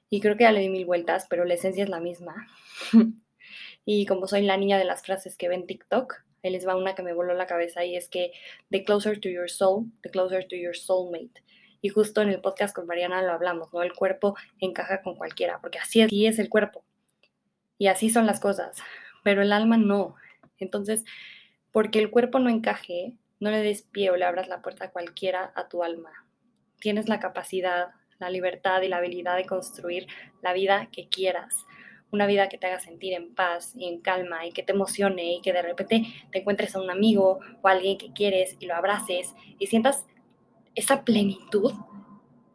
Y 0.09 0.21
creo 0.21 0.37
que 0.37 0.45
ya 0.45 0.53
le 0.53 0.61
di 0.61 0.69
mil 0.69 0.87
vueltas, 0.87 1.27
pero 1.29 1.45
la 1.45 1.55
esencia 1.55 1.85
es 1.85 1.91
la 1.91 2.01
misma. 2.01 2.49
y 3.85 4.07
como 4.07 4.27
soy 4.27 4.43
la 4.43 4.57
niña 4.57 4.79
de 4.79 4.85
las 4.85 5.03
frases 5.03 5.37
que 5.37 5.49
ven 5.49 5.67
TikTok, 5.67 6.15
ahí 6.43 6.51
les 6.51 6.67
va 6.67 6.77
una 6.77 6.95
que 6.95 7.03
me 7.03 7.12
voló 7.12 7.35
la 7.35 7.47
cabeza 7.47 7.85
y 7.85 7.97
es 7.97 8.09
que 8.09 8.33
the 8.71 8.85
closer 8.85 9.21
to 9.21 9.29
your 9.29 9.51
soul, 9.51 9.87
the 10.03 10.11
closer 10.11 10.47
to 10.47 10.57
your 10.57 10.77
soulmate. 10.77 11.43
Y 11.81 11.89
justo 11.89 12.23
en 12.23 12.29
el 12.29 12.41
podcast 12.41 12.75
con 12.75 12.87
Mariana 12.87 13.23
lo 13.23 13.33
hablamos, 13.33 13.73
¿no? 13.73 13.83
El 13.83 13.93
cuerpo 13.93 14.37
encaja 14.61 15.03
con 15.03 15.17
cualquiera, 15.17 15.61
porque 15.61 15.79
así 15.79 16.01
es, 16.01 16.07
así 16.07 16.27
es 16.27 16.39
el 16.39 16.49
cuerpo. 16.49 16.85
Y 17.77 17.89
así 17.89 18.11
son 18.11 18.27
las 18.27 18.39
cosas, 18.39 18.77
pero 19.25 19.43
el 19.43 19.53
alma 19.53 19.77
no. 19.77 20.15
Entonces, 20.59 21.05
porque 21.73 21.99
el 21.99 22.11
cuerpo 22.11 22.39
no 22.39 22.51
encaje, 22.51 23.17
no 23.41 23.51
le 23.51 23.59
des 23.62 23.83
pie 23.83 24.11
o 24.11 24.17
le 24.17 24.25
abras 24.25 24.47
la 24.47 24.62
puerta 24.62 24.85
a 24.85 24.91
cualquiera 24.91 25.53
a 25.57 25.69
tu 25.69 25.83
alma. 25.83 26.12
Tienes 26.79 27.09
la 27.09 27.19
capacidad, 27.19 27.89
la 28.21 28.31
libertad 28.31 28.83
y 28.83 28.89
la 28.89 28.99
habilidad 28.99 29.37
de 29.37 29.47
construir 29.47 30.07
la 30.43 30.53
vida 30.53 30.89
que 30.93 31.09
quieras. 31.09 31.67
Una 32.12 32.26
vida 32.26 32.49
que 32.49 32.59
te 32.59 32.69
haga 32.69 32.78
sentir 32.78 33.14
en 33.14 33.35
paz 33.35 33.75
y 33.76 33.88
en 33.88 34.00
calma 34.00 34.47
y 34.47 34.52
que 34.52 34.62
te 34.62 34.73
emocione 34.73 35.35
y 35.35 35.40
que 35.40 35.52
de 35.52 35.62
repente 35.62 36.07
te 36.31 36.38
encuentres 36.38 36.76
a 36.76 36.81
un 36.81 36.90
amigo 36.90 37.40
o 37.62 37.69
a 37.69 37.73
alguien 37.73 37.99
que 37.99 38.12
quieres 38.12 38.57
y 38.61 38.66
lo 38.66 38.76
abraces 38.76 39.35
y 39.59 39.66
sientas 39.66 40.07
esa 40.76 41.04
plenitud 41.04 41.73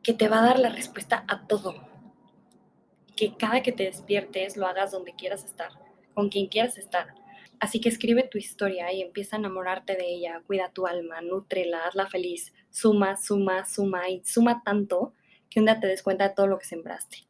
que 0.03 0.13
te 0.13 0.29
va 0.29 0.39
a 0.39 0.45
dar 0.45 0.59
la 0.59 0.69
respuesta 0.69 1.25
a 1.27 1.45
todo. 1.47 1.75
Que 3.15 3.35
cada 3.35 3.61
que 3.61 3.73
te 3.73 3.83
despiertes 3.83 4.55
lo 4.55 4.67
hagas 4.67 4.91
donde 4.91 5.13
quieras 5.13 5.43
estar, 5.43 5.71
con 6.13 6.29
quien 6.29 6.47
quieras 6.47 6.77
estar 6.77 7.15
Así 7.59 7.81
que 7.81 7.89
escribe 7.89 8.23
tu 8.23 8.37
historia 8.37 8.91
y 8.93 9.01
empieza 9.01 9.35
a 9.35 9.39
enamorarte 9.39 9.95
de 9.95 10.07
ella, 10.07 10.41
cuida 10.45 10.69
tu 10.69 10.85
alma, 10.85 11.21
nútrela, 11.21 11.87
hazla 11.87 12.07
feliz, 12.07 12.53
suma, 12.69 13.17
suma, 13.17 13.65
suma 13.65 14.09
y 14.09 14.23
suma 14.23 14.61
tanto 14.63 15.13
que 15.49 15.59
un 15.59 15.65
día 15.65 15.79
te 15.79 15.87
des 15.87 16.03
cuenta 16.03 16.27
de 16.27 16.35
todo 16.35 16.47
lo 16.47 16.59
que 16.59 16.65
sembraste. 16.65 17.26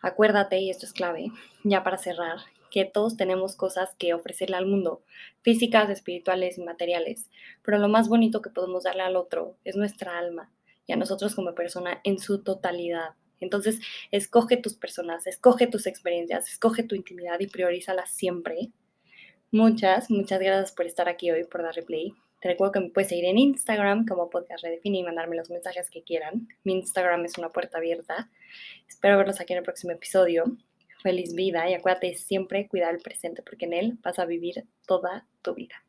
Acuérdate, 0.00 0.58
y 0.58 0.70
esto 0.70 0.86
es 0.86 0.92
clave, 0.92 1.30
ya 1.64 1.82
para 1.82 1.98
cerrar, 1.98 2.38
que 2.70 2.84
todos 2.84 3.16
tenemos 3.16 3.56
cosas 3.56 3.94
que 3.98 4.14
ofrecerle 4.14 4.56
al 4.56 4.66
mundo, 4.66 5.02
físicas, 5.42 5.88
espirituales 5.90 6.58
y 6.58 6.62
materiales, 6.62 7.30
pero 7.62 7.78
lo 7.78 7.88
más 7.88 8.08
bonito 8.08 8.42
que 8.42 8.50
podemos 8.50 8.84
darle 8.84 9.02
al 9.02 9.16
otro 9.16 9.56
es 9.64 9.76
nuestra 9.76 10.18
alma 10.18 10.50
y 10.86 10.92
a 10.92 10.96
nosotros 10.96 11.34
como 11.34 11.54
persona 11.54 12.00
en 12.04 12.18
su 12.18 12.42
totalidad. 12.42 13.14
Entonces, 13.40 13.80
escoge 14.10 14.56
tus 14.56 14.74
personas, 14.74 15.26
escoge 15.26 15.66
tus 15.66 15.86
experiencias, 15.86 16.48
escoge 16.48 16.82
tu 16.82 16.94
intimidad 16.94 17.38
y 17.40 17.46
priorízalas 17.46 18.10
siempre 18.10 18.70
Muchas, 19.52 20.10
muchas 20.10 20.40
gracias 20.40 20.72
por 20.72 20.86
estar 20.86 21.08
aquí 21.08 21.30
hoy, 21.30 21.44
por 21.44 21.62
dar 21.62 21.74
replay. 21.74 22.12
Te 22.40 22.48
recuerdo 22.48 22.72
que 22.72 22.80
me 22.80 22.90
puedes 22.90 23.08
seguir 23.08 23.24
en 23.24 23.38
Instagram 23.38 24.06
como 24.06 24.28
Podcast 24.28 24.62
Redefine 24.62 24.98
y 24.98 25.02
mandarme 25.02 25.36
los 25.36 25.50
mensajes 25.50 25.90
que 25.90 26.02
quieran. 26.02 26.48
Mi 26.64 26.74
Instagram 26.74 27.24
es 27.24 27.38
una 27.38 27.50
puerta 27.50 27.78
abierta. 27.78 28.30
Espero 28.86 29.16
verlos 29.16 29.40
aquí 29.40 29.54
en 29.54 29.58
el 29.58 29.64
próximo 29.64 29.92
episodio. 29.92 30.44
Feliz 31.02 31.34
vida 31.34 31.68
y 31.70 31.74
acuérdate 31.74 32.14
siempre 32.14 32.68
cuidar 32.68 32.94
el 32.94 33.00
presente 33.00 33.42
porque 33.42 33.64
en 33.64 33.72
él 33.72 33.98
vas 34.02 34.18
a 34.18 34.26
vivir 34.26 34.66
toda 34.86 35.26
tu 35.42 35.54
vida. 35.54 35.85